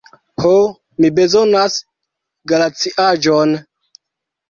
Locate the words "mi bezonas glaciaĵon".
1.03-3.59